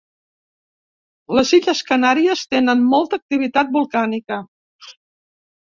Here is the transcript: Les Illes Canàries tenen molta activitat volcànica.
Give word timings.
Les 1.39 1.51
Illes 1.57 1.83
Canàries 1.91 2.43
tenen 2.55 2.83
molta 2.95 3.21
activitat 3.23 3.73
volcànica. 3.79 4.45